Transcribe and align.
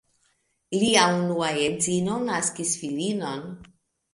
Lia 0.83 1.03
unua 1.17 1.49
edzino 1.65 2.15
naskis 2.31 2.75
filinon. 2.81 3.49